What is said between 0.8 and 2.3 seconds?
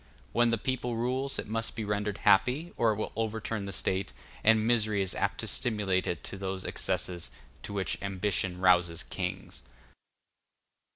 rules, it must be rendered